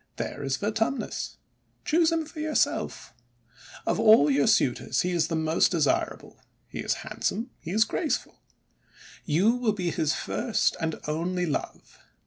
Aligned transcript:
There 0.15 0.41
is 0.41 0.57
Vertumnus. 0.57 1.37
Choose 1.85 2.11
him 2.11 2.25
for 2.25 2.39
yourself. 2.39 3.13
Of 3.85 3.99
all 3.99 4.31
your 4.31 4.47
suitors 4.47 5.01
he 5.01 5.11
is 5.11 5.27
the 5.27 5.35
most 5.35 5.69
desirable. 5.69 6.41
He 6.67 6.79
is 6.79 6.93
handsome, 7.05 7.51
he 7.59 7.69
is 7.69 7.83
graceful.' 7.83 8.41
You 9.35 9.51
will 9.51 9.73
be 9.73 9.91
his 9.91 10.15
first 10.15 10.75
and 10.79 10.99
only 11.07 11.45
love 11.45 11.99